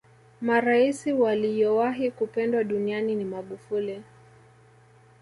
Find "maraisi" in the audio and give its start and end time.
0.41-1.13